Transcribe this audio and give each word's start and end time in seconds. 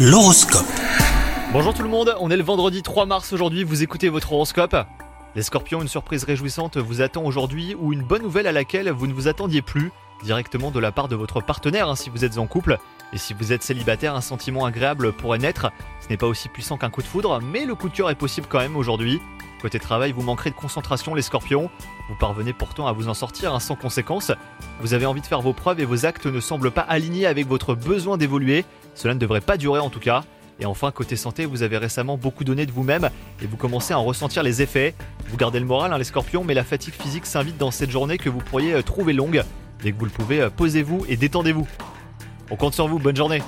L'horoscope. 0.00 0.64
Bonjour 1.52 1.74
tout 1.74 1.82
le 1.82 1.88
monde, 1.88 2.14
on 2.20 2.30
est 2.30 2.36
le 2.36 2.44
vendredi 2.44 2.84
3 2.84 3.04
mars 3.04 3.32
aujourd'hui, 3.32 3.64
vous 3.64 3.82
écoutez 3.82 4.08
votre 4.08 4.32
horoscope. 4.32 4.76
Les 5.34 5.42
scorpions, 5.42 5.82
une 5.82 5.88
surprise 5.88 6.22
réjouissante 6.22 6.76
vous 6.76 7.00
attend 7.00 7.24
aujourd'hui 7.24 7.74
ou 7.74 7.92
une 7.92 8.04
bonne 8.04 8.22
nouvelle 8.22 8.46
à 8.46 8.52
laquelle 8.52 8.92
vous 8.92 9.08
ne 9.08 9.12
vous 9.12 9.26
attendiez 9.26 9.60
plus, 9.60 9.90
directement 10.22 10.70
de 10.70 10.78
la 10.78 10.92
part 10.92 11.08
de 11.08 11.16
votre 11.16 11.40
partenaire 11.40 11.88
hein, 11.88 11.96
si 11.96 12.10
vous 12.10 12.24
êtes 12.24 12.38
en 12.38 12.46
couple. 12.46 12.78
Et 13.12 13.18
si 13.18 13.34
vous 13.34 13.52
êtes 13.52 13.64
célibataire, 13.64 14.14
un 14.14 14.20
sentiment 14.20 14.66
agréable 14.66 15.12
pourrait 15.12 15.38
naître. 15.38 15.72
Ce 16.00 16.08
n'est 16.10 16.16
pas 16.16 16.28
aussi 16.28 16.48
puissant 16.48 16.76
qu'un 16.76 16.90
coup 16.90 17.02
de 17.02 17.08
foudre, 17.08 17.40
mais 17.42 17.64
le 17.64 17.74
coup 17.74 17.88
de 17.88 17.94
cœur 17.94 18.08
est 18.08 18.14
possible 18.14 18.46
quand 18.48 18.60
même 18.60 18.76
aujourd'hui. 18.76 19.20
Côté 19.60 19.80
travail, 19.80 20.12
vous 20.12 20.22
manquerez 20.22 20.50
de 20.50 20.54
concentration 20.54 21.14
les 21.14 21.22
scorpions. 21.22 21.68
Vous 22.08 22.14
parvenez 22.14 22.52
pourtant 22.52 22.86
à 22.86 22.92
vous 22.92 23.08
en 23.08 23.14
sortir 23.14 23.54
hein, 23.54 23.60
sans 23.60 23.74
conséquence. 23.74 24.30
Vous 24.80 24.94
avez 24.94 25.04
envie 25.04 25.20
de 25.20 25.26
faire 25.26 25.40
vos 25.40 25.52
preuves 25.52 25.80
et 25.80 25.84
vos 25.84 26.06
actes 26.06 26.26
ne 26.26 26.38
semblent 26.38 26.70
pas 26.70 26.82
alignés 26.82 27.26
avec 27.26 27.48
votre 27.48 27.74
besoin 27.74 28.16
d'évoluer. 28.16 28.64
Cela 28.94 29.14
ne 29.14 29.18
devrait 29.18 29.40
pas 29.40 29.56
durer 29.56 29.80
en 29.80 29.90
tout 29.90 29.98
cas. 29.98 30.22
Et 30.60 30.66
enfin, 30.66 30.90
côté 30.90 31.16
santé, 31.16 31.44
vous 31.44 31.62
avez 31.62 31.76
récemment 31.76 32.16
beaucoup 32.16 32.44
donné 32.44 32.66
de 32.66 32.72
vous-même 32.72 33.10
et 33.42 33.46
vous 33.46 33.56
commencez 33.56 33.92
à 33.94 33.98
en 33.98 34.04
ressentir 34.04 34.42
les 34.42 34.62
effets. 34.62 34.94
Vous 35.28 35.36
gardez 35.36 35.60
le 35.60 35.66
moral, 35.66 35.92
hein, 35.92 35.98
les 35.98 36.04
scorpions, 36.04 36.44
mais 36.44 36.54
la 36.54 36.64
fatigue 36.64 36.94
physique 36.94 37.26
s'invite 37.26 37.58
dans 37.58 37.70
cette 37.70 37.90
journée 37.90 38.18
que 38.18 38.28
vous 38.28 38.40
pourriez 38.40 38.74
euh, 38.74 38.82
trouver 38.82 39.12
longue. 39.12 39.42
Dès 39.82 39.92
que 39.92 39.98
vous 39.98 40.04
le 40.04 40.10
pouvez, 40.10 40.40
euh, 40.40 40.50
posez-vous 40.50 41.04
et 41.08 41.16
détendez-vous. 41.16 41.66
On 42.50 42.56
compte 42.56 42.74
sur 42.74 42.88
vous, 42.88 42.98
bonne 42.98 43.16
journée 43.16 43.42